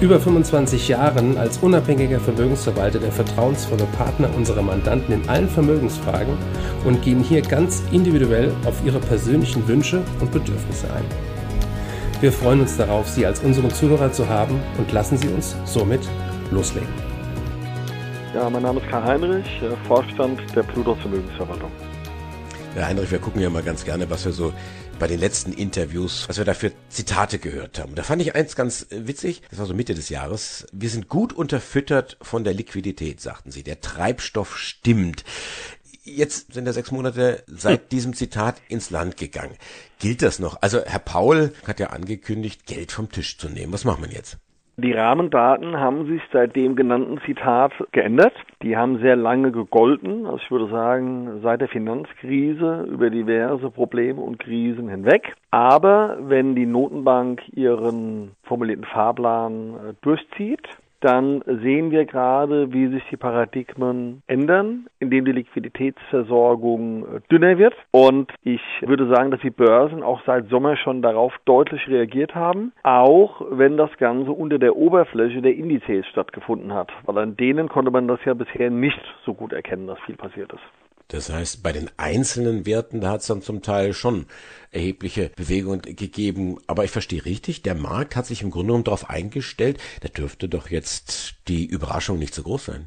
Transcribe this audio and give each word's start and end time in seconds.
über 0.00 0.20
25 0.20 0.88
Jahren 0.88 1.38
als 1.38 1.58
unabhängiger 1.58 2.20
Vermögensverwalter 2.20 2.98
der 2.98 3.12
vertrauensvolle 3.12 3.84
Partner 3.96 4.28
unserer 4.36 4.60
Mandanten 4.60 5.14
in 5.14 5.28
allen 5.28 5.48
Vermögensfragen 5.48 6.36
und 6.84 7.00
gehen 7.00 7.22
hier 7.22 7.40
ganz 7.40 7.82
individuell 7.92 8.52
auf 8.66 8.74
ihre 8.84 8.98
persönlichen 8.98 9.66
Wünsche 9.66 10.02
und 10.20 10.30
Bedürfnisse 10.32 10.86
ein. 10.92 11.04
Wir 12.20 12.30
freuen 12.30 12.60
uns 12.60 12.76
darauf, 12.76 13.08
Sie 13.08 13.24
als 13.24 13.40
unseren 13.40 13.70
Zuhörer 13.70 14.12
zu 14.12 14.28
haben 14.28 14.60
und 14.76 14.92
lassen 14.92 15.16
Sie 15.16 15.28
uns 15.28 15.56
somit 15.64 16.00
loslegen. 16.50 16.88
Ja, 18.34 18.50
mein 18.50 18.62
Name 18.62 18.80
ist 18.80 18.88
Karl 18.88 19.04
Heinrich, 19.04 19.62
äh, 19.62 19.86
Vorstand 19.86 20.40
der 20.54 20.62
Plutos 20.62 20.98
Vermögensverwaltung. 21.00 21.70
Herr 22.74 22.88
Heinrich, 22.88 23.10
wir 23.10 23.18
gucken 23.18 23.40
ja 23.40 23.48
mal 23.48 23.62
ganz 23.62 23.82
gerne, 23.82 24.08
was 24.10 24.26
wir 24.26 24.32
so 24.32 24.52
bei 24.98 25.06
den 25.06 25.20
letzten 25.20 25.52
Interviews, 25.52 26.28
was 26.28 26.38
wir 26.38 26.44
da 26.44 26.54
für 26.54 26.72
Zitate 26.88 27.38
gehört 27.38 27.78
haben. 27.78 27.94
Da 27.94 28.02
fand 28.02 28.22
ich 28.22 28.34
eins 28.34 28.56
ganz 28.56 28.86
äh, 28.90 29.06
witzig, 29.06 29.42
das 29.50 29.58
war 29.58 29.66
so 29.66 29.74
Mitte 29.74 29.94
des 29.94 30.08
Jahres. 30.08 30.66
Wir 30.72 30.88
sind 30.88 31.08
gut 31.08 31.32
unterfüttert 31.32 32.16
von 32.22 32.44
der 32.44 32.54
Liquidität, 32.54 33.20
sagten 33.20 33.50
sie. 33.50 33.62
Der 33.62 33.80
Treibstoff 33.80 34.56
stimmt. 34.58 35.24
Jetzt 36.04 36.52
sind 36.54 36.66
ja 36.66 36.72
sechs 36.72 36.92
Monate 36.92 37.42
seit 37.46 37.90
diesem 37.92 38.14
Zitat 38.14 38.62
ins 38.68 38.90
Land 38.90 39.16
gegangen. 39.16 39.56
Gilt 39.98 40.22
das 40.22 40.38
noch? 40.38 40.62
Also 40.62 40.84
Herr 40.84 41.00
Paul 41.00 41.52
hat 41.66 41.80
ja 41.80 41.88
angekündigt, 41.88 42.66
Geld 42.66 42.92
vom 42.92 43.10
Tisch 43.10 43.38
zu 43.38 43.48
nehmen. 43.48 43.72
Was 43.72 43.84
machen 43.84 44.04
wir 44.04 44.12
jetzt? 44.12 44.38
Die 44.78 44.92
Rahmendaten 44.92 45.80
haben 45.80 46.06
sich 46.06 46.20
seit 46.34 46.54
dem 46.54 46.76
genannten 46.76 47.18
Zitat 47.24 47.72
geändert. 47.92 48.34
Die 48.62 48.76
haben 48.76 48.98
sehr 48.98 49.16
lange 49.16 49.50
gegolten, 49.50 50.26
also 50.26 50.36
ich 50.36 50.50
würde 50.50 50.68
sagen 50.68 51.40
seit 51.42 51.62
der 51.62 51.68
Finanzkrise 51.68 52.82
über 52.82 53.08
diverse 53.08 53.70
Probleme 53.70 54.20
und 54.20 54.38
Krisen 54.38 54.90
hinweg. 54.90 55.34
Aber 55.50 56.18
wenn 56.20 56.54
die 56.54 56.66
Notenbank 56.66 57.40
ihren 57.54 58.32
formulierten 58.42 58.84
Fahrplan 58.84 59.76
äh, 59.76 59.94
durchzieht, 60.02 60.68
dann 61.00 61.42
sehen 61.46 61.90
wir 61.90 62.04
gerade, 62.06 62.72
wie 62.72 62.88
sich 62.88 63.02
die 63.10 63.16
Paradigmen 63.16 64.22
ändern, 64.26 64.86
indem 64.98 65.24
die 65.24 65.32
Liquiditätsversorgung 65.32 67.04
äh, 67.04 67.20
dünner 67.30 67.58
wird. 67.58 67.74
Und 67.90 68.32
ich 68.42 68.62
würde 68.80 69.08
sagen, 69.08 69.30
dass 69.30 69.40
die 69.40 69.50
Börsen 69.50 70.02
auch 70.02 70.20
seit 70.26 70.48
Sommer 70.48 70.76
schon 70.76 71.02
darauf 71.02 71.32
deutlich 71.44 71.86
reagiert 71.88 72.34
haben, 72.34 72.72
auch 72.82 73.42
wenn 73.50 73.76
das 73.76 73.90
Ganze 73.98 74.32
unter 74.32 74.58
der 74.58 74.76
Oberfläche 74.76 75.42
der 75.42 75.54
Indizes 75.54 76.06
stattgefunden 76.06 76.72
hat. 76.72 76.92
Weil 77.04 77.18
an 77.18 77.36
denen 77.36 77.68
konnte 77.68 77.90
man 77.90 78.08
das 78.08 78.20
ja 78.24 78.34
bisher 78.34 78.70
nicht 78.70 79.00
so 79.24 79.34
gut 79.34 79.52
erkennen, 79.52 79.86
dass 79.86 79.98
viel 80.00 80.16
passiert 80.16 80.52
ist. 80.52 80.85
Das 81.08 81.30
heißt, 81.30 81.62
bei 81.62 81.72
den 81.72 81.90
einzelnen 81.96 82.66
Werten, 82.66 83.00
da 83.00 83.12
hat 83.12 83.20
es 83.20 83.28
dann 83.28 83.42
zum 83.42 83.62
Teil 83.62 83.92
schon 83.94 84.26
erhebliche 84.72 85.30
Bewegungen 85.36 85.82
gegeben. 85.82 86.58
Aber 86.66 86.84
ich 86.84 86.90
verstehe 86.90 87.24
richtig, 87.24 87.62
der 87.62 87.76
Markt 87.76 88.16
hat 88.16 88.26
sich 88.26 88.42
im 88.42 88.50
Grunde 88.50 88.68
genommen 88.68 88.84
darauf 88.84 89.08
eingestellt, 89.08 89.78
da 90.00 90.08
dürfte 90.08 90.48
doch 90.48 90.68
jetzt 90.68 91.34
die 91.48 91.64
Überraschung 91.64 92.18
nicht 92.18 92.34
so 92.34 92.42
groß 92.42 92.64
sein. 92.66 92.86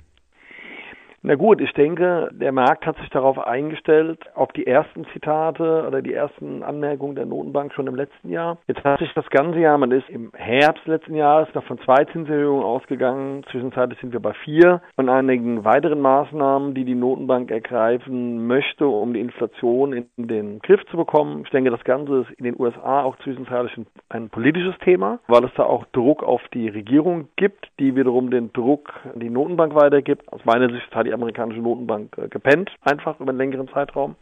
Na 1.29 1.35
gut, 1.35 1.61
ich 1.61 1.71
denke, 1.73 2.27
der 2.31 2.51
Markt 2.51 2.87
hat 2.87 2.97
sich 2.97 3.09
darauf 3.11 3.37
eingestellt, 3.37 4.17
auf 4.33 4.51
die 4.53 4.65
ersten 4.65 5.05
Zitate 5.13 5.85
oder 5.87 6.01
die 6.01 6.11
ersten 6.11 6.63
Anmerkungen 6.63 7.13
der 7.13 7.27
Notenbank 7.27 7.71
schon 7.75 7.85
im 7.85 7.93
letzten 7.93 8.29
Jahr. 8.29 8.57
Jetzt 8.65 8.83
hat 8.83 8.97
sich 8.97 9.13
das 9.13 9.29
ganze 9.29 9.59
Jahr, 9.59 9.77
man 9.77 9.91
ist 9.91 10.09
im 10.09 10.31
Herbst 10.33 10.87
letzten 10.87 11.13
Jahres 11.13 11.47
noch 11.53 11.63
von 11.65 11.77
zwei 11.81 12.03
Zinserhöhungen 12.05 12.63
ausgegangen. 12.63 13.43
Zwischenzeitlich 13.51 13.99
sind 13.99 14.11
wir 14.11 14.19
bei 14.19 14.33
vier 14.43 14.81
und 14.95 15.07
einigen 15.07 15.63
weiteren 15.63 16.01
Maßnahmen, 16.01 16.73
die 16.73 16.83
die 16.83 16.95
Notenbank 16.95 17.51
ergreifen 17.51 18.47
möchte, 18.47 18.87
um 18.87 19.13
die 19.13 19.19
Inflation 19.19 19.93
in 19.93 20.07
den 20.17 20.57
Griff 20.63 20.83
zu 20.89 20.97
bekommen. 20.97 21.43
Ich 21.45 21.51
denke, 21.51 21.69
das 21.69 21.83
Ganze 21.83 22.21
ist 22.21 22.31
in 22.39 22.45
den 22.45 22.59
USA 22.59 23.03
auch 23.03 23.15
zwischenzeitlich 23.17 23.77
ein, 23.77 23.85
ein 24.09 24.29
politisches 24.31 24.79
Thema, 24.79 25.19
weil 25.27 25.45
es 25.45 25.51
da 25.55 25.61
auch 25.61 25.85
Druck 25.91 26.23
auf 26.23 26.41
die 26.55 26.69
Regierung 26.69 27.27
gibt, 27.35 27.67
die 27.77 27.95
wiederum 27.95 28.31
den 28.31 28.51
Druck 28.51 28.91
an 29.13 29.19
die 29.19 29.29
Notenbank 29.29 29.75
weitergibt. 29.75 30.27
Aus 30.33 30.43
meiner 30.43 30.71
Sicht 30.71 30.95
hat 30.95 31.05
die 31.05 31.18
amerikanische 31.19 31.61
Notenbank 31.61 32.17
äh, 32.17 32.27
gepennt, 32.27 32.71
einfach 32.81 33.19
über 33.19 33.29
einen 33.29 33.37
längeren 33.37 33.67
Zeitraum. 33.69 34.15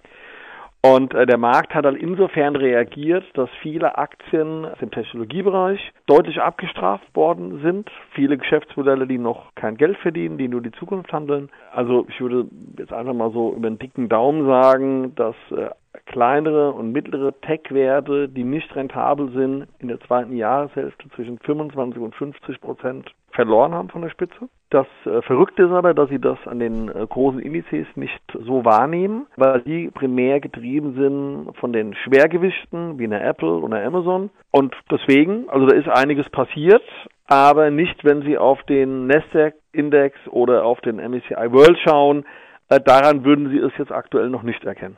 Und 0.82 1.14
äh, 1.14 1.26
der 1.26 1.38
Markt 1.38 1.74
hat 1.74 1.86
dann 1.86 1.96
insofern 1.96 2.56
reagiert, 2.56 3.26
dass 3.34 3.50
viele 3.62 3.98
Aktien 3.98 4.66
aus 4.66 4.78
dem 4.78 4.92
Technologiebereich 4.92 5.92
deutlich 6.06 6.40
abgestraft 6.40 7.04
worden 7.16 7.62
sind. 7.62 7.90
Viele 8.14 8.38
Geschäftsmodelle, 8.38 9.08
die 9.08 9.18
noch 9.18 9.54
kein 9.56 9.78
Geld 9.78 9.98
verdienen, 9.98 10.38
die 10.38 10.48
nur 10.48 10.62
die 10.62 10.72
Zukunft 10.72 11.12
handeln. 11.12 11.50
Also 11.74 12.06
ich 12.10 12.22
würde 12.22 12.46
jetzt 12.78 12.94
einfach 12.94 13.14
mal 13.14 13.32
so 13.32 13.54
über 13.54 13.70
den 13.70 13.80
dicken 13.80 14.08
Daumen 14.08 14.46
sagen, 14.46 15.16
dass 15.16 15.36
äh, 15.52 15.72
kleinere 16.06 16.72
und 16.72 16.92
mittlere 16.92 17.34
Tech-Werte, 17.42 18.30
die 18.30 18.44
nicht 18.44 18.74
rentabel 18.76 19.32
sind, 19.32 19.68
in 19.80 19.88
der 19.88 20.00
zweiten 20.02 20.36
Jahreshälfte 20.36 21.10
zwischen 21.16 21.40
25 21.40 22.02
und 22.02 22.16
50 22.16 22.62
Prozent 22.62 23.12
verloren 23.38 23.76
haben 23.76 23.90
von 23.90 24.02
der 24.02 24.10
Spitze. 24.10 24.50
Das 24.72 24.88
äh, 25.06 25.22
Verrückte 25.22 25.64
ist 25.64 25.72
aber, 25.72 25.94
dass 25.94 26.10
sie 26.10 26.20
das 26.20 26.40
an 26.46 26.58
den 26.58 26.90
äh, 26.90 27.06
großen 27.08 27.40
Indizes 27.40 27.86
nicht 27.96 28.20
so 28.34 28.66
wahrnehmen, 28.66 29.28
weil 29.36 29.62
die 29.62 29.92
primär 29.92 30.40
getrieben 30.40 30.96
sind 30.96 31.56
von 31.58 31.72
den 31.72 31.94
Schwergewichten 31.94 32.98
wie 32.98 33.04
eine 33.04 33.22
Apple 33.22 33.60
oder 33.60 33.86
Amazon. 33.86 34.32
Und 34.50 34.76
deswegen, 34.90 35.48
also 35.50 35.68
da 35.68 35.76
ist 35.76 35.88
einiges 35.88 36.28
passiert, 36.32 36.82
aber 37.28 37.70
nicht, 37.70 38.04
wenn 38.04 38.24
Sie 38.24 38.40
auf 38.40 38.62
den 38.64 39.06
Nasdaq-Index 39.06 40.18
oder 40.32 40.66
auf 40.66 40.82
den 40.82 40.96
MSCI 40.96 41.52
World 41.52 41.78
schauen. 41.88 42.26
Äh, 42.70 42.80
daran 42.84 43.24
würden 43.24 43.50
Sie 43.52 43.60
es 43.60 43.72
jetzt 43.78 43.92
aktuell 43.92 44.30
noch 44.30 44.42
nicht 44.42 44.64
erkennen. 44.66 44.98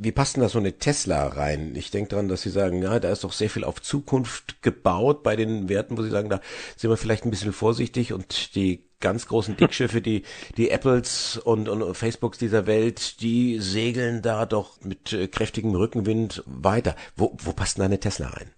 Wie 0.00 0.12
passt 0.12 0.36
denn 0.36 0.42
da 0.42 0.48
so 0.48 0.58
eine 0.58 0.78
Tesla 0.78 1.26
rein? 1.26 1.74
Ich 1.74 1.90
denke 1.90 2.10
daran, 2.10 2.28
dass 2.28 2.42
Sie 2.42 2.50
sagen, 2.50 2.82
ja, 2.82 3.00
da 3.00 3.10
ist 3.10 3.24
doch 3.24 3.32
sehr 3.32 3.50
viel 3.50 3.64
auf 3.64 3.82
Zukunft 3.82 4.62
gebaut 4.62 5.24
bei 5.24 5.34
den 5.34 5.68
Werten, 5.68 5.98
wo 5.98 6.02
Sie 6.02 6.10
sagen, 6.10 6.28
da 6.28 6.40
sind 6.76 6.90
wir 6.90 6.96
vielleicht 6.96 7.24
ein 7.24 7.30
bisschen 7.30 7.52
vorsichtig 7.52 8.12
und 8.12 8.54
die 8.54 8.84
ganz 9.00 9.26
großen 9.26 9.56
Dickschiffe, 9.58 10.00
die, 10.00 10.22
die 10.56 10.70
Apples 10.70 11.36
und, 11.36 11.68
und 11.68 11.94
Facebooks 11.96 12.38
dieser 12.38 12.66
Welt, 12.66 13.20
die 13.20 13.58
segeln 13.58 14.22
da 14.22 14.46
doch 14.46 14.80
mit 14.82 15.12
äh, 15.12 15.26
kräftigem 15.26 15.74
Rückenwind 15.74 16.44
weiter. 16.46 16.94
Wo, 17.16 17.36
wo 17.38 17.52
passt 17.52 17.78
denn 17.78 17.84
eine 17.84 17.98
Tesla 17.98 18.28
rein? 18.28 18.50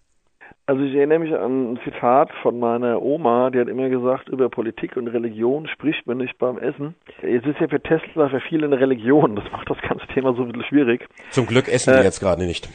Also 0.66 0.82
ich 0.82 0.94
erinnere 0.94 1.18
mich 1.18 1.34
an 1.34 1.72
ein 1.72 1.80
Zitat 1.82 2.30
von 2.42 2.60
meiner 2.60 3.02
Oma, 3.02 3.50
die 3.50 3.58
hat 3.58 3.68
immer 3.68 3.88
gesagt, 3.88 4.28
über 4.28 4.48
Politik 4.48 4.96
und 4.96 5.08
Religion 5.08 5.66
spricht 5.66 6.06
man 6.06 6.18
nicht 6.18 6.38
beim 6.38 6.58
Essen. 6.58 6.94
Es 7.22 7.44
ist 7.44 7.58
ja 7.58 7.66
für 7.66 7.80
Tesla 7.80 8.28
für 8.28 8.40
viele 8.40 8.66
eine 8.66 8.78
Religion, 8.78 9.34
das 9.34 9.50
macht 9.50 9.68
das 9.68 9.78
ganze 9.88 10.06
Thema 10.14 10.32
so 10.34 10.42
ein 10.42 10.52
bisschen 10.52 10.68
schwierig. 10.68 11.08
Zum 11.30 11.46
Glück 11.46 11.66
essen 11.66 11.94
wir 11.94 12.02
äh, 12.02 12.04
jetzt 12.04 12.20
gerade 12.20 12.44
nicht. 12.44 12.68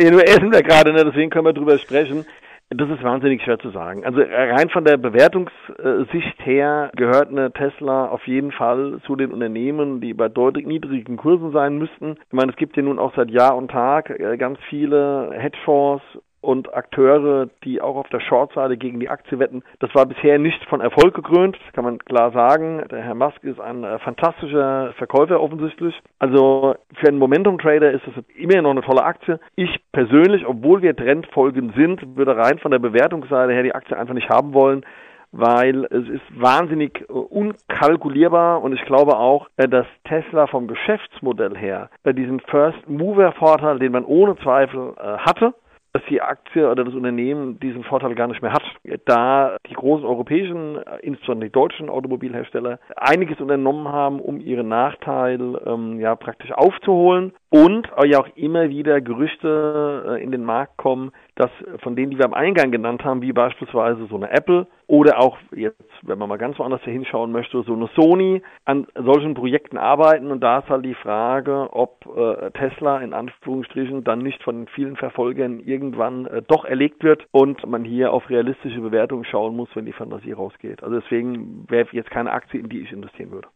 Ja, 0.00 0.10
nur 0.10 0.24
essen 0.24 0.50
wir 0.50 0.62
gerade, 0.62 0.92
ne? 0.92 1.04
deswegen 1.04 1.30
können 1.30 1.46
wir 1.46 1.52
drüber 1.52 1.78
sprechen. 1.78 2.26
Das 2.70 2.90
ist 2.90 3.02
wahnsinnig 3.02 3.42
schwer 3.42 3.58
zu 3.58 3.70
sagen. 3.70 4.04
Also 4.04 4.20
rein 4.20 4.68
von 4.68 4.84
der 4.84 4.98
Bewertungssicht 4.98 6.44
her 6.44 6.90
gehört 6.96 7.30
eine 7.30 7.50
Tesla 7.50 8.08
auf 8.08 8.26
jeden 8.26 8.52
Fall 8.52 8.98
zu 9.06 9.16
den 9.16 9.32
Unternehmen, 9.32 10.02
die 10.02 10.12
bei 10.12 10.28
deutlich 10.28 10.66
niedrigen 10.66 11.16
Kursen 11.16 11.52
sein 11.52 11.78
müssten. 11.78 12.16
Ich 12.26 12.32
meine, 12.32 12.50
es 12.52 12.58
gibt 12.58 12.76
ja 12.76 12.82
nun 12.82 12.98
auch 12.98 13.14
seit 13.16 13.30
Jahr 13.30 13.56
und 13.56 13.70
Tag 13.70 14.10
äh, 14.10 14.36
ganz 14.36 14.58
viele 14.68 15.30
Hedgefonds 15.32 16.02
und 16.40 16.72
Akteure, 16.72 17.48
die 17.64 17.80
auch 17.80 17.96
auf 17.96 18.08
der 18.08 18.20
Short-Seite 18.20 18.76
gegen 18.76 19.00
die 19.00 19.08
Aktie 19.08 19.38
wetten. 19.38 19.62
Das 19.80 19.94
war 19.94 20.06
bisher 20.06 20.38
nicht 20.38 20.64
von 20.66 20.80
Erfolg 20.80 21.14
gekrönt, 21.14 21.58
das 21.64 21.72
kann 21.72 21.84
man 21.84 21.98
klar 21.98 22.30
sagen. 22.30 22.84
Der 22.90 23.02
Herr 23.02 23.14
Musk 23.14 23.42
ist 23.42 23.60
ein 23.60 23.82
äh, 23.84 23.98
fantastischer 23.98 24.92
Verkäufer 24.96 25.40
offensichtlich. 25.40 25.98
Also 26.18 26.76
für 26.94 27.08
einen 27.08 27.18
Momentum-Trader 27.18 27.90
ist 27.90 28.06
das 28.06 28.24
immer 28.36 28.62
noch 28.62 28.70
eine 28.70 28.82
tolle 28.82 29.02
Aktie. 29.02 29.40
Ich 29.56 29.80
persönlich, 29.92 30.46
obwohl 30.46 30.82
wir 30.82 30.94
Trendfolgen 30.94 31.72
sind, 31.76 32.16
würde 32.16 32.36
rein 32.36 32.58
von 32.58 32.70
der 32.70 32.78
Bewertungsseite 32.78 33.52
her 33.52 33.62
die 33.64 33.74
Aktie 33.74 33.96
einfach 33.96 34.14
nicht 34.14 34.28
haben 34.28 34.54
wollen 34.54 34.84
weil 35.30 35.84
es 35.84 36.08
ist 36.08 36.40
wahnsinnig 36.40 37.02
äh, 37.02 37.12
unkalkulierbar 37.12 38.62
und 38.62 38.72
ich 38.72 38.82
glaube 38.86 39.18
auch, 39.18 39.48
äh, 39.58 39.68
dass 39.68 39.84
Tesla 40.04 40.46
vom 40.46 40.68
Geschäftsmodell 40.68 41.54
her 41.54 41.90
diesen 42.06 42.40
First 42.40 42.88
Mover 42.88 43.32
Vorteil, 43.32 43.78
den 43.78 43.92
man 43.92 44.06
ohne 44.06 44.36
Zweifel 44.36 44.94
hatte, 44.96 45.52
dass 45.92 46.02
die 46.10 46.20
Aktie 46.20 46.70
oder 46.70 46.84
das 46.84 46.94
Unternehmen 46.94 47.58
diesen 47.60 47.84
Vorteil 47.84 48.14
gar 48.14 48.28
nicht 48.28 48.42
mehr 48.42 48.52
hat, 48.52 48.62
da 49.06 49.56
die 49.68 49.74
großen 49.74 50.04
europäischen, 50.04 50.78
insbesondere 51.02 51.48
die 51.48 51.52
deutschen 51.52 51.88
Automobilhersteller, 51.88 52.78
einiges 52.96 53.40
unternommen 53.40 53.88
haben, 53.88 54.20
um 54.20 54.40
ihren 54.40 54.68
Nachteil 54.68 55.58
ähm, 55.66 55.98
ja 56.00 56.14
praktisch 56.14 56.52
aufzuholen 56.52 57.32
und 57.50 57.88
ja 58.04 58.20
auch 58.20 58.28
immer 58.36 58.68
wieder 58.68 59.00
Gerüchte 59.00 60.04
äh, 60.06 60.22
in 60.22 60.30
den 60.30 60.44
Markt 60.44 60.76
kommen, 60.76 61.12
dass 61.34 61.50
von 61.82 61.96
denen, 61.96 62.10
die 62.10 62.18
wir 62.18 62.26
am 62.26 62.34
Eingang 62.34 62.70
genannt 62.70 63.04
haben, 63.04 63.22
wie 63.22 63.32
beispielsweise 63.32 64.06
so 64.06 64.16
eine 64.16 64.30
Apple 64.30 64.66
oder 64.86 65.18
auch 65.18 65.38
jetzt, 65.54 65.80
wenn 66.02 66.18
man 66.18 66.28
mal 66.28 66.38
ganz 66.38 66.58
woanders 66.58 66.82
hinschauen 66.82 67.32
möchte, 67.32 67.62
so 67.62 67.74
eine 67.74 67.88
Sony 67.94 68.42
an 68.64 68.86
solchen 68.94 69.34
Projekten 69.34 69.78
arbeiten 69.78 70.30
und 70.30 70.40
da 70.40 70.58
ist 70.58 70.68
halt 70.68 70.84
die 70.84 70.94
Frage, 70.94 71.68
ob 71.72 72.06
äh, 72.06 72.50
Tesla 72.50 72.98
in 73.00 73.14
Anführungsstrichen 73.14 74.04
dann 74.04 74.20
nicht 74.20 74.42
von 74.42 74.66
vielen 74.68 74.96
Verfolgern 74.96 75.60
irgendwann 75.60 76.26
äh, 76.26 76.42
doch 76.46 76.64
erlegt 76.64 77.02
wird 77.02 77.26
und 77.30 77.66
man 77.66 77.84
hier 77.84 78.12
auf 78.12 78.28
realistische 78.28 78.80
Bewertungen 78.80 79.24
schauen 79.24 79.56
muss, 79.56 79.68
wenn 79.74 79.86
die 79.86 79.92
Fantasie 79.92 80.32
rausgeht. 80.32 80.82
Also 80.82 81.00
deswegen 81.00 81.66
wäre 81.68 81.88
jetzt 81.92 82.10
keine 82.10 82.32
Aktie, 82.32 82.60
in 82.60 82.68
die 82.68 82.80
ich 82.80 82.92
investieren 82.92 83.30
würde. 83.30 83.48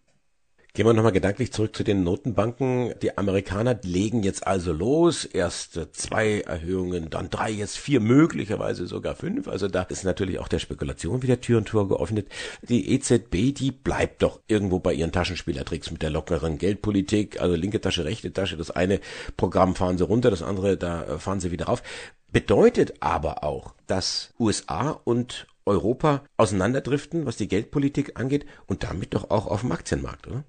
Gehen 0.74 0.86
wir 0.86 0.94
nochmal 0.94 1.12
gedanklich 1.12 1.52
zurück 1.52 1.76
zu 1.76 1.84
den 1.84 2.02
Notenbanken. 2.02 2.94
Die 3.02 3.19
Amerikaner 3.19 3.78
legen 3.82 4.22
jetzt 4.22 4.46
also 4.46 4.72
los. 4.72 5.26
Erst 5.26 5.78
zwei 5.92 6.40
Erhöhungen, 6.40 7.10
dann 7.10 7.28
drei, 7.28 7.50
jetzt 7.50 7.76
vier, 7.76 8.00
möglicherweise 8.00 8.86
sogar 8.86 9.14
fünf. 9.14 9.48
Also 9.48 9.69
da 9.69 9.82
ist 9.82 10.02
natürlich 10.04 10.38
auch 10.38 10.48
der 10.48 10.60
Spekulation 10.60 11.22
wieder 11.22 11.42
Tür 11.42 11.58
und 11.58 11.69
Tor 11.69 11.88
geöffnet. 11.88 12.28
Die 12.62 12.90
EZB, 12.90 13.52
die 13.52 13.70
bleibt 13.70 14.22
doch 14.22 14.40
irgendwo 14.48 14.78
bei 14.78 14.94
ihren 14.94 15.12
Taschenspielertricks 15.12 15.90
mit 15.90 16.00
der 16.00 16.08
lockeren 16.08 16.56
Geldpolitik. 16.56 17.38
Also 17.38 17.54
linke 17.54 17.82
Tasche, 17.82 18.06
rechte 18.06 18.32
Tasche. 18.32 18.56
Das 18.56 18.70
eine 18.70 19.00
Programm 19.36 19.75
fahren 19.75 19.98
sie 19.98 20.04
runter, 20.04 20.30
das 20.30 20.42
andere, 20.42 20.78
da 20.78 21.18
fahren 21.18 21.40
sie 21.40 21.50
wieder 21.50 21.68
auf. 21.68 21.82
Bedeutet 22.28 22.94
aber 23.00 23.44
auch, 23.44 23.75
dass 23.86 24.32
USA 24.40 24.88
und 25.04 25.46
Europa 25.66 26.25
auseinanderdriften, 26.38 27.26
was 27.26 27.36
die 27.36 27.48
Geldpolitik 27.48 28.18
angeht 28.18 28.46
und 28.64 28.84
damit 28.84 29.12
doch 29.12 29.28
auch 29.28 29.46
auf 29.46 29.60
dem 29.60 29.72
Aktienmarkt, 29.72 30.28
oder? 30.28 30.44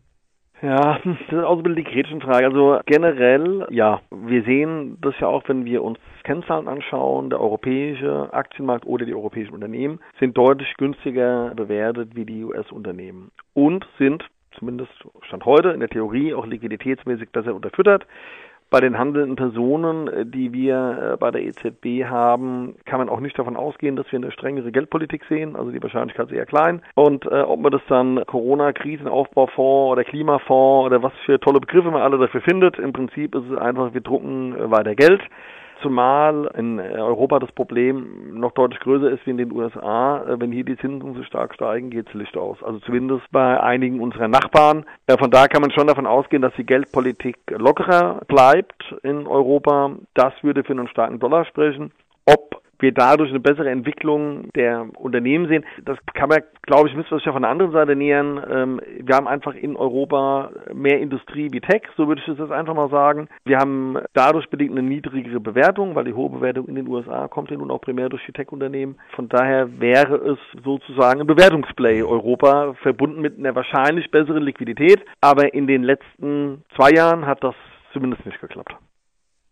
Ja, 0.63 0.97
das 1.03 1.17
ist 1.19 1.33
auch 1.33 1.55
so 1.55 1.59
ein 1.59 1.63
bisschen 1.63 1.75
die 1.75 1.83
kritische 1.83 2.21
Frage. 2.21 2.45
Also 2.45 2.79
generell, 2.85 3.67
ja, 3.69 4.01
wir 4.11 4.43
sehen 4.43 4.97
das 5.01 5.13
ja 5.19 5.27
auch, 5.27 5.43
wenn 5.47 5.65
wir 5.65 5.83
uns 5.83 5.99
Kennzahlen 6.23 6.69
anschauen, 6.69 7.29
der 7.29 7.41
europäische 7.41 8.29
Aktienmarkt 8.31 8.85
oder 8.85 9.05
die 9.05 9.13
europäischen 9.13 9.53
Unternehmen 9.53 9.99
sind 10.19 10.37
deutlich 10.37 10.73
günstiger 10.77 11.53
bewertet 11.53 12.15
wie 12.15 12.25
die 12.25 12.45
US-Unternehmen 12.45 13.31
und 13.53 13.85
sind 13.99 14.23
zumindest 14.57 14.93
Stand 15.27 15.43
heute 15.45 15.71
in 15.71 15.81
der 15.81 15.89
Theorie 15.89 16.33
auch 16.33 16.45
liquiditätsmäßig 16.45 17.29
besser 17.31 17.53
unterfüttert. 17.53 18.05
Bei 18.73 18.81
den 18.81 18.97
handelnden 18.97 19.35
Personen, 19.35 20.07
äh, 20.07 20.25
die 20.25 20.51
wir 20.51 21.13
äh, 21.13 21.17
bei 21.17 21.29
der 21.29 21.43
EZB 21.43 22.05
haben, 22.05 22.73
kann 22.85 22.97
man 22.97 23.07
auch 23.07 23.19
nicht 23.19 23.37
davon 23.37 23.55
ausgehen, 23.55 23.95
dass 23.95 24.11
wir 24.11 24.17
eine 24.17 24.31
strengere 24.31 24.71
Geldpolitik 24.71 25.25
sehen. 25.29 25.55
Also 25.55 25.69
die 25.69 25.83
Wahrscheinlichkeit 25.83 26.31
ist 26.31 26.35
eher 26.35 26.47
klein. 26.47 26.81
Und 26.95 27.23
äh, 27.27 27.41
ob 27.41 27.59
man 27.59 27.71
das 27.71 27.83
dann 27.87 28.25
Corona-Krisenaufbaufonds 28.25 29.91
oder 29.91 30.03
Klimafonds 30.03 30.87
oder 30.87 31.03
was 31.03 31.13
für 31.23 31.39
tolle 31.39 31.59
Begriffe 31.59 31.91
man 31.91 32.01
alle 32.01 32.17
dafür 32.17 32.41
findet, 32.41 32.79
im 32.79 32.93
Prinzip 32.93 33.35
ist 33.35 33.43
es 33.51 33.57
einfach, 33.59 33.93
wir 33.93 34.01
drucken 34.01 34.55
äh, 34.55 34.71
weiter 34.71 34.95
Geld 34.95 35.21
zumal 35.81 36.49
in 36.57 36.79
Europa 36.79 37.39
das 37.39 37.51
Problem 37.51 38.39
noch 38.39 38.51
deutlich 38.53 38.79
größer 38.79 39.09
ist 39.11 39.25
wie 39.25 39.31
in 39.31 39.37
den 39.37 39.51
USA. 39.51 40.23
Wenn 40.37 40.51
hier 40.51 40.63
die 40.63 40.77
Zinsen 40.77 41.13
so 41.13 41.23
stark 41.23 41.53
steigen, 41.53 41.89
geht 41.89 42.07
es 42.07 42.13
Licht 42.13 42.37
aus. 42.37 42.61
Also 42.63 42.79
zumindest 42.79 43.29
bei 43.31 43.59
einigen 43.61 43.99
unserer 43.99 44.27
Nachbarn. 44.27 44.85
Von 45.19 45.31
da 45.31 45.47
kann 45.47 45.61
man 45.61 45.71
schon 45.71 45.87
davon 45.87 46.07
ausgehen, 46.07 46.41
dass 46.41 46.53
die 46.55 46.65
Geldpolitik 46.65 47.37
lockerer 47.49 48.21
bleibt 48.27 48.95
in 49.03 49.27
Europa. 49.27 49.91
Das 50.13 50.33
würde 50.41 50.63
für 50.63 50.73
einen 50.73 50.87
starken 50.87 51.19
Dollar 51.19 51.45
sprechen. 51.45 51.91
Ob 52.25 52.62
wir 52.83 52.91
dadurch 52.91 53.29
eine 53.29 53.39
bessere 53.39 53.69
Entwicklung 53.69 54.49
der 54.55 54.85
Unternehmen 54.97 55.47
sehen. 55.47 55.65
Das 55.85 55.97
kann 56.13 56.29
man, 56.29 56.41
glaube 56.61 56.89
ich, 56.89 56.95
müssen 56.95 57.09
wir 57.09 57.17
sich 57.17 57.25
ja 57.25 57.31
von 57.31 57.41
der 57.41 57.51
anderen 57.51 57.71
Seite 57.71 57.95
nähern. 57.95 58.43
Ähm, 58.47 58.81
wir 58.99 59.15
haben 59.15 59.27
einfach 59.27 59.55
in 59.55 59.75
Europa 59.75 60.51
mehr 60.73 60.99
Industrie 60.99 61.47
wie 61.51 61.61
Tech, 61.61 61.83
so 61.97 62.07
würde 62.07 62.21
ich 62.21 62.27
das 62.27 62.37
jetzt 62.37 62.51
einfach 62.51 62.75
mal 62.75 62.89
sagen. 62.89 63.29
Wir 63.45 63.57
haben 63.57 63.97
dadurch 64.13 64.49
bedingt 64.49 64.71
eine 64.71 64.83
niedrigere 64.83 65.39
Bewertung, 65.39 65.95
weil 65.95 66.03
die 66.03 66.13
hohe 66.13 66.29
Bewertung 66.29 66.67
in 66.67 66.75
den 66.75 66.87
USA 66.87 67.27
kommt 67.27 67.49
ja 67.49 67.57
nun 67.57 67.71
auch 67.71 67.81
primär 67.81 68.09
durch 68.09 68.25
die 68.25 68.33
Tech-Unternehmen. 68.33 68.97
Von 69.15 69.29
daher 69.29 69.79
wäre 69.79 70.15
es 70.15 70.39
sozusagen 70.63 71.21
ein 71.21 71.27
Bewertungsplay 71.27 72.03
Europa, 72.03 72.73
verbunden 72.81 73.21
mit 73.21 73.39
einer 73.39 73.55
wahrscheinlich 73.55 74.11
besseren 74.11 74.43
Liquidität. 74.43 74.99
Aber 75.21 75.53
in 75.53 75.67
den 75.67 75.83
letzten 75.83 76.63
zwei 76.75 76.91
Jahren 76.91 77.25
hat 77.25 77.43
das 77.43 77.55
zumindest 77.93 78.25
nicht 78.25 78.41
geklappt. 78.41 78.75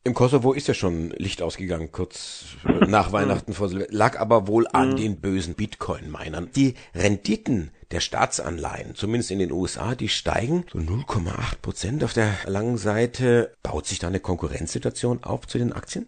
Im 0.04 0.16
Kosovo 0.16 0.54
ist 0.54 0.68
ja 0.68 0.74
schon 0.74 1.12
Licht 1.12 1.44
ausgegangen, 1.44 1.92
kurz 1.92 2.58
nach 2.88 3.12
Weihnachten 3.14 3.54
vor 3.54 3.70
Lag 3.90 4.20
aber 4.20 4.48
wohl 4.48 4.66
an 4.74 4.92
mhm. 4.92 4.96
den 4.96 5.22
bösen 5.22 5.54
Bitcoin-Minern. 5.54 6.50
Die 6.56 6.74
Renditen 6.96 7.70
der 7.92 8.00
Staatsanleihen, 8.00 8.96
zumindest 8.96 9.30
in 9.30 9.38
den 9.38 9.52
USA, 9.52 9.94
die 9.94 10.10
steigen 10.10 10.66
so 10.72 10.80
0,8 10.80 11.62
Prozent 11.62 12.04
auf 12.04 12.14
der 12.14 12.32
langen 12.48 12.78
Seite. 12.78 13.54
Baut 13.62 13.86
sich 13.86 14.00
da 14.00 14.08
eine 14.08 14.20
Konkurrenzsituation 14.20 15.24
auf 15.24 15.46
zu 15.46 15.60
den 15.60 15.72
Aktien? 15.72 16.08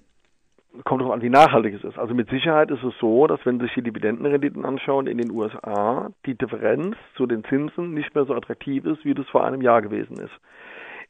kommt 0.85 1.01
darauf 1.01 1.13
an, 1.13 1.21
wie 1.21 1.29
nachhaltig 1.29 1.75
es 1.75 1.83
ist. 1.83 1.99
Also 1.99 2.15
mit 2.15 2.29
Sicherheit 2.29 2.71
ist 2.71 2.83
es 2.83 2.93
so, 2.99 3.27
dass 3.27 3.45
wenn 3.45 3.59
Sie 3.59 3.65
sich 3.65 3.75
die 3.75 3.83
Dividendenrenditen 3.83 4.65
anschauen 4.65 5.07
in 5.07 5.19
den 5.19 5.29
USA, 5.29 6.09
die 6.25 6.35
Differenz 6.35 6.95
zu 7.15 7.27
den 7.27 7.43
Zinsen 7.43 7.93
nicht 7.93 8.15
mehr 8.15 8.25
so 8.25 8.33
attraktiv 8.33 8.85
ist, 8.85 9.05
wie 9.05 9.13
das 9.13 9.27
vor 9.27 9.45
einem 9.45 9.61
Jahr 9.61 9.81
gewesen 9.81 10.17
ist. 10.17 10.33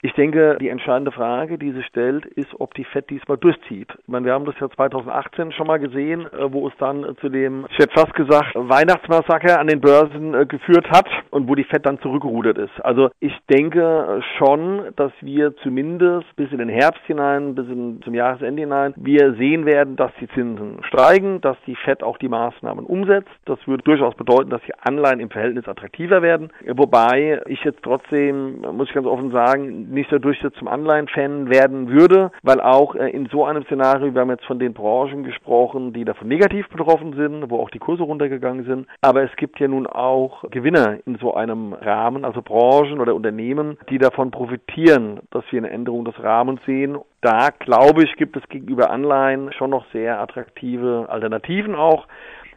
Ich 0.05 0.11
denke, 0.15 0.57
die 0.59 0.67
entscheidende 0.67 1.13
Frage, 1.13 1.57
die 1.57 1.71
sich 1.71 1.85
stellt, 1.85 2.25
ist, 2.25 2.50
ob 2.59 2.73
die 2.73 2.83
FED 2.83 3.09
diesmal 3.09 3.38
durchzieht. 3.38 3.88
Ich 4.01 4.07
meine, 4.09 4.25
wir 4.25 4.33
haben 4.33 4.44
das 4.44 4.59
ja 4.59 4.69
2018 4.69 5.53
schon 5.53 5.65
mal 5.65 5.79
gesehen, 5.79 6.25
äh, 6.25 6.51
wo 6.51 6.67
es 6.67 6.73
dann 6.77 7.15
zu 7.21 7.29
dem, 7.29 7.65
ich 7.71 7.77
hätte 7.77 7.94
fast 7.94 8.13
gesagt, 8.13 8.53
Weihnachtsmassaker 8.53 9.61
an 9.61 9.67
den 9.67 9.79
Börsen 9.79 10.33
äh, 10.33 10.45
geführt 10.45 10.89
hat 10.91 11.07
und 11.29 11.47
wo 11.47 11.55
die 11.55 11.63
FED 11.63 11.85
dann 11.85 12.01
zurückgerudert 12.01 12.57
ist. 12.57 12.83
Also 12.83 13.11
ich 13.21 13.31
denke 13.50 14.21
schon, 14.38 14.89
dass 14.97 15.13
wir 15.21 15.55
zumindest 15.63 16.35
bis 16.35 16.51
in 16.51 16.57
den 16.57 16.67
Herbst 16.67 17.01
hinein, 17.06 17.56
bis 17.56 17.67
in, 17.69 18.01
zum 18.01 18.13
Jahresende 18.13 18.61
hinein, 18.61 18.94
wir 18.97 19.35
sehen 19.35 19.65
werden, 19.65 19.95
dass 19.95 20.11
die 20.19 20.27
Zinsen 20.27 20.79
steigen, 20.83 21.39
dass 21.39 21.56
die 21.65 21.77
FED 21.77 22.03
auch 22.03 22.17
die 22.17 22.27
Maßnahmen 22.27 22.85
umsetzt. 22.85 23.31
Das 23.45 23.57
würde 23.67 23.83
durchaus 23.83 24.15
bedeuten, 24.15 24.49
dass 24.49 24.61
die 24.63 24.75
Anleihen 24.81 25.21
im 25.21 25.29
Verhältnis 25.29 25.65
attraktiver 25.65 26.21
werden. 26.21 26.51
Wobei 26.73 27.41
ich 27.47 27.63
jetzt 27.63 27.83
trotzdem, 27.83 28.59
muss 28.59 28.89
ich 28.89 28.94
ganz 28.94 29.07
offen 29.07 29.31
sagen, 29.31 29.93
nicht 29.94 30.12
dadurch 30.12 30.44
zum 30.57 30.68
Anleihenfan 30.68 31.50
werden 31.50 31.90
würde, 31.90 32.31
weil 32.42 32.60
auch 32.60 32.95
äh, 32.95 33.10
in 33.10 33.28
so 33.28 33.45
einem 33.45 33.63
Szenario, 33.63 34.13
wir 34.13 34.22
haben 34.22 34.30
jetzt 34.30 34.45
von 34.45 34.60
den 34.60 34.74
Branchen 34.74 35.24
gesprochen, 35.24 35.94
die 35.94 36.06
davon 36.06 36.28
negativ 36.28 36.68
betroffen 36.69 37.13
sind, 37.13 37.50
wo 37.50 37.60
auch 37.60 37.69
die 37.69 37.80
Kurse 37.80 38.04
runtergegangen 38.04 38.66
sind, 38.66 38.88
aber 39.01 39.24
es 39.24 39.36
gibt 39.38 39.60
ja 39.60 39.68
nun 39.68 39.88
auch 39.88 40.44
Gewinner 40.50 40.98
in 41.06 41.18
so 41.18 41.34
einem 41.34 41.74
Rahmen, 41.74 42.25
also 42.25 42.42
Branchen 42.42 43.00
oder 43.00 43.16
Unternehmen, 43.16 43.78
die 43.90 43.98
davon 43.98 44.31
profitieren, 44.31 45.22
dass 45.31 45.44
wir 45.51 45.60
eine 45.60 45.69
Änderung 45.69 46.06
des 46.06 46.22
Rahmens 46.22 46.62
sehen. 46.66 46.98
Da 47.22 47.50
glaube 47.57 48.04
ich, 48.04 48.16
gibt 48.18 48.36
es 48.36 48.48
gegenüber 48.50 48.90
Anleihen 48.90 49.54
schon 49.54 49.69
noch 49.69 49.86
sehr 49.94 50.19
attraktive 50.19 51.06
Alternativen 51.10 51.75
auch 51.75 52.07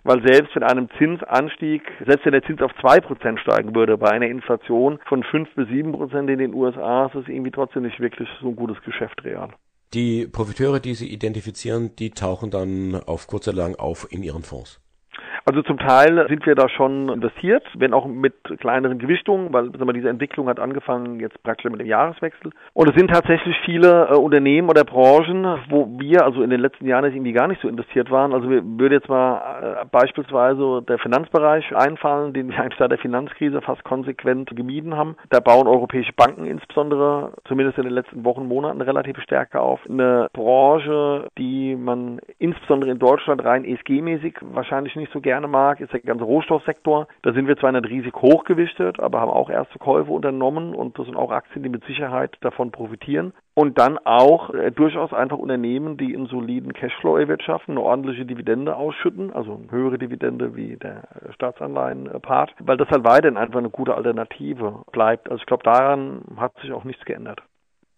weil 0.06 0.23
selbst 0.26 0.55
mit 0.55 0.64
einem 0.64 0.88
Zinsanstieg, 0.99 1.82
selbst 2.06 2.25
wenn 2.25 2.32
der 2.32 2.43
Zins 2.43 2.62
auf 2.62 2.70
2% 2.81 3.38
steigen 3.38 3.75
würde, 3.75 3.99
bei 3.99 4.11
einer 4.11 4.26
Inflation 4.26 4.99
von 5.09 5.25
5 5.25 5.54
bis 5.54 5.69
7% 5.69 6.33
in 6.33 6.38
den 6.38 6.54
USA, 6.54 7.07
ist 7.07 7.16
es 7.16 7.28
irgendwie 7.28 7.50
trotzdem 7.50 7.83
nicht 7.83 7.99
wirklich 7.99 8.28
so 8.40 8.49
ein 8.49 8.57
gutes 8.57 8.80
Geschäft 8.83 9.25
real. 9.25 9.50
Die 9.95 10.26
Profiteure, 10.26 10.80
die 10.80 10.95
Sie 10.95 11.12
identifizieren, 11.12 11.95
die 11.97 12.11
tauchen 12.11 12.50
dann 12.50 13.00
auf 13.07 13.26
kurz 13.26 13.49
oder 13.49 13.57
lang 13.57 13.76
auf 13.76 14.07
in 14.11 14.23
Ihren 14.23 14.42
Fonds. 14.42 14.80
Also 15.49 15.62
zum 15.62 15.79
Teil 15.79 16.26
sind 16.29 16.45
wir 16.45 16.57
da 16.57 16.69
schon 16.69 17.09
investiert, 17.09 17.62
wenn 17.79 17.95
auch 17.95 18.05
mit 18.05 18.35
kleineren 18.59 18.99
Gewichtungen, 18.99 19.53
weil 19.53 19.67
sagen 19.67 19.87
wir, 19.87 19.93
diese 19.93 20.09
Entwicklung 20.09 20.49
hat 20.49 20.59
angefangen 20.59 21.21
jetzt 21.21 21.41
praktisch 21.45 21.71
mit 21.71 21.81
dem 21.81 21.87
Jahreswechsel. 21.87 22.50
Und 22.75 22.88
es 22.88 22.97
sind 22.97 23.12
tatsächlich 23.12 23.57
viele 23.65 24.09
äh, 24.09 24.17
Unternehmen 24.17 24.69
oder 24.69 24.83
Branchen, 24.83 25.61
wo 25.71 25.88
wir 26.00 26.25
also 26.25 26.43
in 26.43 26.50
den 26.50 26.59
letzten 26.59 26.85
Jahren 26.87 27.05
irgendwie 27.05 27.31
gar 27.31 27.47
nicht 27.47 27.62
so 27.62 27.69
investiert 27.69 28.11
waren. 28.11 28.33
Also 28.33 28.50
wir 28.50 28.61
würde 28.65 28.97
jetzt 28.97 29.09
mal 29.09 29.83
äh, 29.83 29.85
beispielsweise 29.85 30.83
der 30.83 30.99
Finanzbereich 30.99 31.76
einfallen, 31.76 32.33
den 32.33 32.49
wir 32.49 32.59
eigentlich 32.59 32.81
seit 32.81 32.91
der 32.91 32.99
Finanzkrise 32.99 33.62
fast 33.62 33.85
konsequent 33.85 34.50
gemieden 34.57 34.97
haben. 34.97 35.15
Da 35.31 35.38
bauen 35.38 35.69
europäische 35.69 36.12
Banken 36.12 36.47
insbesondere, 36.47 37.35
zumindest 37.47 37.79
in 37.79 37.85
den 37.85 37.95
letzten 37.95 38.25
Wochen, 38.25 38.49
Monaten 38.49 38.81
relativ 38.81 39.17
stärker 39.21 39.62
auf. 39.62 39.79
Eine 39.88 40.26
Branche, 40.33 41.29
die 41.38 41.76
man 41.76 42.19
insbesondere 42.41 42.91
in 42.91 42.99
Deutschland 42.99 43.45
rein 43.45 43.65
ESG-mäßig 43.65 44.38
wahrscheinlich 44.43 44.97
nicht 44.97 45.12
so 45.12 45.21
gerne 45.21 45.36
gerne 45.37 45.49
mag, 45.49 45.81
ist 45.81 45.93
der 45.93 46.00
ganze 46.00 46.25
Rohstoffsektor. 46.25 47.09
Da 47.23 47.33
sind 47.35 47.47
wir 47.47 47.59
zwar 47.59 47.73
nicht 47.73 47.87
riesig 47.87 48.14
hochgewichtet, 48.14 48.99
aber 49.00 49.21
haben 49.21 49.31
auch 49.31 49.50
erste 49.50 49.78
Käufe 49.78 50.11
unternommen 50.11 50.75
und 50.75 50.99
das 50.99 51.05
sind 51.05 51.16
auch 51.16 51.31
Aktien, 51.31 51.62
die 51.62 51.69
mit 51.69 51.85
Sicherheit 51.85 52.37
davon 52.40 52.71
profitieren. 52.71 53.35
Und 53.52 53.78
dann 53.78 53.99
auch 53.99 54.50
äh, 54.55 54.71
durchaus 54.71 55.12
einfach 55.12 55.37
Unternehmen, 55.37 55.99
die 55.99 56.14
einen 56.14 56.26
soliden 56.26 56.73
Cashflow 56.73 57.19
erwirtschaften, 57.19 57.73
eine 57.76 57.85
ordentliche 57.85 58.25
Dividende 58.25 58.76
ausschütten, 58.76 59.31
also 59.33 59.57
eine 59.57 59.71
höhere 59.71 59.99
Dividende 59.99 60.57
wie 60.57 60.76
der 60.76 61.09
Staatsanleihen-Part, 61.35 62.55
weil 62.61 62.78
das 62.78 62.88
halt 62.88 63.05
weiterhin 63.05 63.37
einfach 63.37 63.59
eine 63.59 63.71
gute 63.71 63.95
Alternative 63.95 64.85
bleibt. 64.90 65.31
Also 65.31 65.40
ich 65.40 65.47
glaube, 65.47 65.64
daran 65.64 66.23
hat 66.37 66.52
sich 66.62 66.73
auch 66.73 66.85
nichts 66.85 67.05
geändert. 67.05 67.43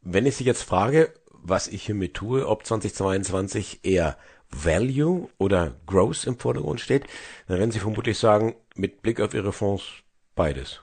Wenn 0.02 0.26
ich 0.26 0.36
Sie 0.36 0.44
jetzt 0.44 0.62
frage, 0.62 1.08
was 1.32 1.68
ich 1.68 1.84
hiermit 1.84 2.14
tue, 2.14 2.46
ob 2.48 2.64
2022 2.64 3.84
eher 3.84 4.16
Value 4.50 5.28
oder 5.38 5.72
Growth 5.86 6.26
im 6.26 6.36
Vordergrund 6.38 6.80
steht, 6.80 7.04
dann 7.46 7.58
werden 7.58 7.70
Sie 7.70 7.80
vermutlich 7.80 8.18
sagen, 8.18 8.54
mit 8.76 9.02
Blick 9.02 9.20
auf 9.20 9.34
Ihre 9.34 9.52
Fonds 9.52 10.02
beides. 10.34 10.82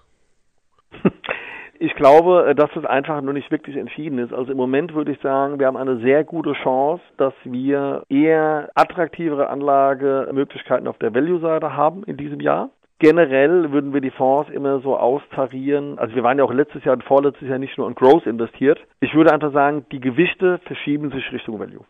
Ich 1.78 1.94
glaube, 1.96 2.56
dass 2.56 2.74
es 2.76 2.86
einfach 2.86 3.22
nur 3.22 3.34
nicht 3.34 3.52
wirklich 3.52 3.76
entschieden 3.76 4.18
ist. 4.18 4.34
Also 4.34 4.52
im 4.52 4.58
Moment 4.58 4.94
würde 4.94 5.12
ich 5.12 5.20
sagen, 5.20 5.60
wir 5.60 5.68
haben 5.68 5.76
eine 5.76 5.98
sehr 5.98 6.24
gute 6.24 6.54
Chance, 6.54 7.04
dass 7.18 7.34
wir 7.44 8.04
eher 8.08 8.70
attraktivere 8.76 9.50
Anlagemöglichkeiten 9.50 10.88
auf 10.88 10.98
der 11.00 11.14
Value-Seite 11.14 11.76
haben 11.76 12.04
in 12.06 12.16
diesem 12.16 12.40
Jahr. 12.40 12.70
Generell 13.00 13.74
würden 13.74 13.94
wir 13.94 14.00
die 14.00 14.12
Fonds 14.12 14.50
immer 14.50 14.80
so 14.80 14.98
austarieren. 14.98 16.00
Also 16.00 16.16
wir 16.16 16.24
waren 16.24 16.38
ja 16.38 16.46
auch 16.46 16.54
letztes 16.54 16.86
Jahr 16.86 16.96
und 16.96 17.04
vorletztes 17.04 17.50
Jahr 17.50 17.60
nicht 17.60 17.78
nur 17.78 17.90
in 17.90 17.96
Growth 17.96 18.26
investiert. 18.26 18.80
Ich 19.02 19.14
würde 19.14 19.34
einfach 19.34 19.52
sagen, 19.52 19.86
die 19.92 20.00
Gewichte 20.00 20.60
verschieben 20.66 21.12
sich 21.12 21.30
Richtung 21.34 21.60
Value. 21.60 21.84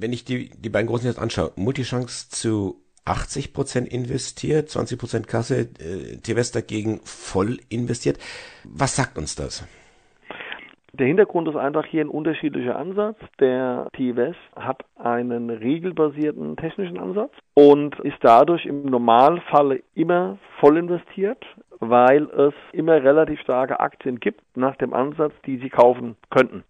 Wenn 0.00 0.12
ich 0.12 0.24
die, 0.24 0.50
die 0.50 0.68
beiden 0.68 0.86
großen 0.86 1.08
jetzt 1.08 1.18
anschaue, 1.18 1.52
Multichance 1.56 2.28
zu 2.30 2.80
80 3.04 3.52
Prozent 3.52 3.88
investiert, 3.88 4.68
20 4.68 4.98
Prozent 4.98 5.28
Kasse, 5.28 5.68
äh, 5.80 6.18
TWS 6.22 6.52
dagegen 6.52 7.00
voll 7.04 7.58
investiert. 7.68 8.18
Was 8.64 8.94
sagt 8.94 9.18
uns 9.18 9.34
das? 9.34 9.66
Der 10.92 11.06
Hintergrund 11.06 11.48
ist 11.48 11.56
einfach 11.56 11.84
hier 11.86 12.00
ein 12.00 12.08
unterschiedlicher 12.08 12.76
Ansatz. 12.76 13.16
Der 13.40 13.88
TWS 13.92 14.36
hat 14.56 14.84
einen 14.96 15.50
regelbasierten 15.50 16.56
technischen 16.56 16.98
Ansatz 16.98 17.32
und 17.54 17.98
ist 18.00 18.18
dadurch 18.20 18.66
im 18.66 18.86
Normalfall 18.86 19.82
immer 19.94 20.38
voll 20.60 20.76
investiert, 20.76 21.44
weil 21.78 22.24
es 22.30 22.54
immer 22.72 23.02
relativ 23.02 23.40
starke 23.40 23.80
Aktien 23.80 24.18
gibt 24.18 24.42
nach 24.56 24.76
dem 24.76 24.92
Ansatz, 24.92 25.32
die 25.46 25.58
Sie 25.58 25.70
kaufen 25.70 26.16
könnten. 26.30 26.64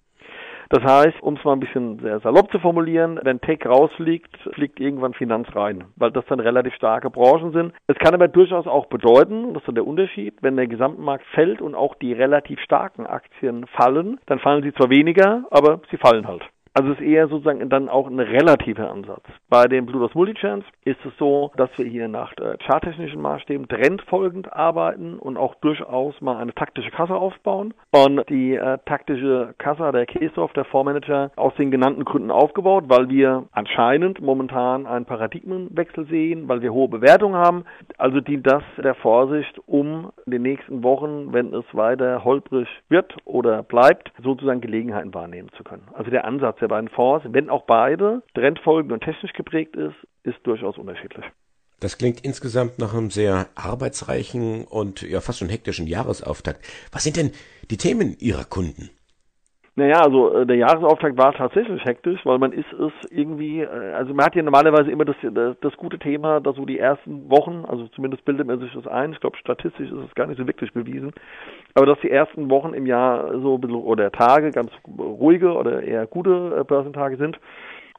Das 0.70 0.82
heißt, 0.82 1.22
um 1.22 1.36
es 1.36 1.44
mal 1.44 1.54
ein 1.54 1.60
bisschen 1.60 1.98
sehr 2.00 2.20
salopp 2.20 2.50
zu 2.50 2.58
formulieren, 2.58 3.18
wenn 3.22 3.40
Tech 3.40 3.64
rausfliegt, 3.64 4.36
fliegt 4.52 4.80
irgendwann 4.80 5.14
Finanz 5.14 5.48
rein, 5.54 5.84
weil 5.96 6.10
das 6.10 6.26
dann 6.26 6.40
relativ 6.40 6.74
starke 6.74 7.10
Branchen 7.10 7.52
sind. 7.52 7.72
Es 7.86 7.96
kann 7.98 8.14
aber 8.14 8.28
durchaus 8.28 8.66
auch 8.66 8.86
bedeuten, 8.86 9.54
das 9.54 9.62
ist 9.66 9.76
der 9.76 9.86
Unterschied, 9.86 10.34
wenn 10.42 10.56
der 10.56 10.66
Gesamtmarkt 10.66 11.24
fällt 11.34 11.62
und 11.62 11.74
auch 11.74 11.94
die 11.94 12.12
relativ 12.12 12.60
starken 12.60 13.06
Aktien 13.06 13.66
fallen, 13.66 14.20
dann 14.26 14.40
fallen 14.40 14.62
sie 14.62 14.74
zwar 14.74 14.90
weniger, 14.90 15.44
aber 15.50 15.80
sie 15.90 15.96
fallen 15.96 16.26
halt. 16.26 16.42
Also 16.74 16.92
es 16.92 17.00
ist 17.00 17.06
eher 17.06 17.28
sozusagen 17.28 17.68
dann 17.68 17.88
auch 17.88 18.06
ein 18.06 18.20
relativer 18.20 18.90
Ansatz. 18.90 19.24
Bei 19.48 19.66
dem 19.66 19.86
Bluetooth 19.86 20.14
Multichance 20.14 20.66
ist 20.84 20.98
es 21.04 21.12
so, 21.18 21.50
dass 21.56 21.70
wir 21.76 21.86
hier 21.86 22.08
nach 22.08 22.32
äh, 22.38 22.56
charttechnischen 22.64 23.20
Maßstäben 23.20 23.68
trendfolgend 23.68 24.52
arbeiten 24.52 25.18
und 25.18 25.36
auch 25.36 25.54
durchaus 25.56 26.20
mal 26.20 26.36
eine 26.36 26.54
taktische 26.54 26.90
Kasse 26.90 27.14
aufbauen. 27.14 27.74
Und 27.90 28.28
die 28.28 28.54
äh, 28.54 28.78
taktische 28.84 29.54
Kasse, 29.58 29.90
der 29.92 30.06
Kesov, 30.06 30.52
der 30.52 30.64
Fondsmanager, 30.64 31.30
aus 31.36 31.54
den 31.56 31.70
genannten 31.70 32.04
Gründen 32.04 32.30
aufgebaut, 32.30 32.84
weil 32.88 33.08
wir 33.08 33.44
anscheinend 33.52 34.20
momentan 34.20 34.86
einen 34.86 35.04
Paradigmenwechsel 35.04 36.06
sehen, 36.06 36.48
weil 36.48 36.62
wir 36.62 36.72
hohe 36.72 36.88
Bewertungen 36.88 37.36
haben. 37.36 37.64
Also 37.96 38.20
dient 38.20 38.46
das 38.46 38.62
der 38.76 38.94
Vorsicht, 38.94 39.58
um 39.66 40.10
in 40.26 40.32
den 40.32 40.42
nächsten 40.42 40.82
Wochen, 40.82 41.32
wenn 41.32 41.52
es 41.54 41.64
weiter 41.72 42.24
holprig 42.24 42.68
wird 42.88 43.16
oder 43.24 43.62
bleibt, 43.62 44.12
sozusagen 44.22 44.60
Gelegenheiten 44.60 45.14
wahrnehmen 45.14 45.48
zu 45.56 45.64
können. 45.64 45.88
Also 45.94 46.10
der 46.10 46.24
Ansatz 46.24 46.57
der 46.60 46.68
beiden 46.68 46.88
Fonds, 46.88 47.26
wenn 47.30 47.50
auch 47.50 47.64
beide 47.64 48.22
trendfolgend 48.34 48.92
und 48.92 49.02
technisch 49.02 49.32
geprägt 49.32 49.76
ist, 49.76 49.96
ist 50.22 50.38
durchaus 50.44 50.78
unterschiedlich. 50.78 51.24
Das 51.80 51.96
klingt 51.96 52.24
insgesamt 52.24 52.78
nach 52.78 52.92
einem 52.92 53.10
sehr 53.10 53.48
arbeitsreichen 53.54 54.64
und 54.64 55.02
ja 55.02 55.20
fast 55.20 55.38
schon 55.38 55.48
hektischen 55.48 55.86
Jahresauftakt. 55.86 56.64
Was 56.90 57.04
sind 57.04 57.16
denn 57.16 57.30
die 57.70 57.76
Themen 57.76 58.16
Ihrer 58.18 58.44
Kunden? 58.44 58.90
Naja, 59.78 60.00
also 60.00 60.34
äh, 60.34 60.44
der 60.44 60.56
Jahresauftakt 60.56 61.16
war 61.16 61.32
tatsächlich 61.32 61.84
hektisch, 61.84 62.18
weil 62.24 62.38
man 62.38 62.50
ist 62.50 62.72
es 62.72 62.92
irgendwie, 63.12 63.60
äh, 63.60 63.92
also 63.94 64.12
man 64.12 64.26
hat 64.26 64.34
ja 64.34 64.42
normalerweise 64.42 64.90
immer 64.90 65.04
das, 65.04 65.14
das, 65.22 65.56
das 65.60 65.76
gute 65.76 66.00
Thema, 66.00 66.40
dass 66.40 66.56
so 66.56 66.64
die 66.64 66.80
ersten 66.80 67.30
Wochen, 67.30 67.64
also 67.64 67.86
zumindest 67.94 68.24
bildet 68.24 68.48
man 68.48 68.58
sich 68.58 68.72
das 68.72 68.88
ein, 68.88 69.12
ich 69.12 69.20
glaube 69.20 69.36
statistisch 69.36 69.88
ist 69.88 70.04
es 70.08 70.14
gar 70.16 70.26
nicht 70.26 70.38
so 70.38 70.48
wirklich 70.48 70.72
bewiesen, 70.72 71.12
aber 71.74 71.86
dass 71.86 72.00
die 72.00 72.10
ersten 72.10 72.50
Wochen 72.50 72.74
im 72.74 72.86
Jahr 72.86 73.30
so 73.40 73.54
oder 73.54 74.10
Tage 74.10 74.50
ganz 74.50 74.72
ruhige 74.98 75.52
oder 75.52 75.80
eher 75.80 76.08
gute 76.08 76.56
äh, 76.58 76.64
Börsentage 76.64 77.16
sind. 77.16 77.38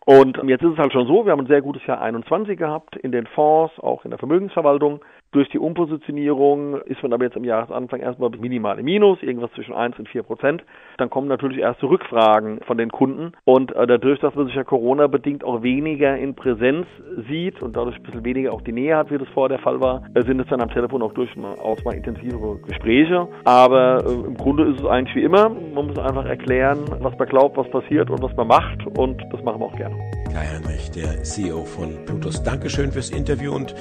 Und 0.05 0.38
jetzt 0.50 0.63
ist 0.63 0.74
es 0.74 0.79
halt 0.79 0.91
schon 0.91 1.07
so, 1.07 1.25
wir 1.25 1.31
haben 1.31 1.41
ein 1.41 1.48
sehr 1.48 1.62
gutes 1.62 1.86
Jahr 1.86 2.01
21 2.01 2.57
gehabt 2.57 2.98
in 2.98 3.13
den 3.13 3.25
Fonds, 3.27 3.79
auch 3.79 4.03
in 4.03 4.12
der 4.12 4.19
Vermögensverwaltung. 4.19 5.00
Durch 5.31 5.48
die 5.50 5.59
Umpositionierung 5.59 6.81
ist 6.86 7.03
man 7.03 7.13
aber 7.13 7.25
jetzt 7.25 7.38
am 7.38 7.43
Jahresanfang 7.43 8.00
erstmal 8.00 8.31
minimal 8.31 8.79
im 8.79 8.86
Minus, 8.86 9.21
irgendwas 9.21 9.51
zwischen 9.53 9.75
1 9.75 10.00
und 10.00 10.09
4 10.09 10.24
Prozent. 10.24 10.63
Dann 10.98 11.12
kommen 11.12 11.27
natürlich 11.27 11.59
erste 11.59 11.88
Rückfragen 11.88 12.62
von 12.65 12.79
den 12.79 12.89
Kunden. 12.89 13.33
Und 13.45 13.75
äh, 13.75 13.86
dadurch, 13.86 14.19
dass 14.21 14.33
man 14.33 14.48
sich 14.48 14.55
ja 14.55 14.63
Corona-bedingt 14.63 15.43
auch 15.43 15.62
weniger 15.62 16.17
in 16.17 16.33
Präsenz 16.33 16.88
sieht 17.27 17.62
und 17.62 17.75
dadurch 17.75 17.98
ein 17.98 18.03
bisschen 18.03 18.25
weniger 18.25 18.53
auch 18.53 18.62
die 18.62 18.71
Nähe 18.71 18.98
hat, 18.98 19.12
wie 19.12 19.19
das 19.19 19.27
vorher 19.29 19.57
der 19.57 19.63
Fall 19.63 19.79
war, 19.79 20.01
äh, 20.15 20.24
sind 20.24 20.39
es 20.39 20.48
dann 20.48 20.62
am 20.62 20.71
Telefon 20.71 21.03
auch 21.03 21.13
durchaus 21.13 21.83
mal 21.86 21.93
intensivere 21.93 22.57
Gespräche. 22.67 23.27
Aber 23.43 24.03
äh, 24.03 24.12
im 24.12 24.36
Grunde 24.36 24.63
ist 24.63 24.79
es 24.79 24.88
eigentlich 24.88 25.15
wie 25.15 25.24
immer. 25.24 25.48
Man 25.50 25.88
muss 25.88 26.00
einfach 26.00 26.25
erklären, 26.25 26.86
was 27.01 27.15
man 27.19 27.27
glaubt, 27.29 27.55
was 27.55 27.69
passiert 27.69 28.09
und 28.09 28.24
was 28.24 28.36
man 28.36 28.48
macht. 28.48 28.83
Und 28.98 29.21
das 29.31 29.43
machen 29.43 29.62
wir 29.62 29.67
auch 29.67 29.75
gerne. 29.75 30.18
Kai 30.31 30.45
Heinrich, 30.45 30.91
der 30.91 31.24
CEO 31.24 31.65
von 31.65 32.05
Plutus. 32.05 32.43
Dankeschön 32.43 32.91
fürs 32.91 33.09
Interview 33.09 33.53
und 33.53 33.74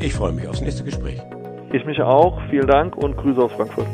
ich 0.00 0.14
freue 0.14 0.32
mich 0.32 0.48
aufs 0.48 0.60
nächste 0.60 0.82
Gespräch. 0.82 1.20
Ich 1.72 1.84
mich 1.84 2.00
auch. 2.00 2.40
Vielen 2.50 2.66
Dank 2.66 2.96
und 2.96 3.16
Grüße 3.16 3.40
aus 3.40 3.52
Frankfurt. 3.52 3.86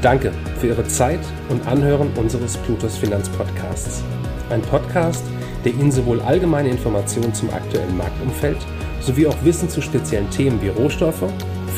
Danke 0.00 0.32
für 0.58 0.68
Ihre 0.68 0.84
Zeit 0.84 1.20
und 1.48 1.66
Anhören 1.66 2.10
unseres 2.16 2.56
Plutus 2.56 2.96
Finanzpodcasts. 2.96 4.02
Ein 4.50 4.62
Podcast, 4.62 5.24
der 5.64 5.72
Ihnen 5.72 5.92
sowohl 5.92 6.20
allgemeine 6.22 6.70
Informationen 6.70 7.34
zum 7.34 7.50
aktuellen 7.50 7.96
Marktumfeld 7.96 8.58
sowie 9.00 9.26
auch 9.26 9.36
Wissen 9.44 9.68
zu 9.68 9.82
speziellen 9.82 10.30
Themen 10.30 10.60
wie 10.62 10.68
Rohstoffe, 10.68 11.24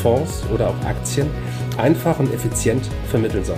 Fonds 0.01 0.45
oder 0.53 0.69
auch 0.69 0.85
Aktien 0.85 1.29
einfach 1.77 2.19
und 2.19 2.33
effizient 2.33 2.85
vermitteln 3.09 3.43
soll. 3.43 3.57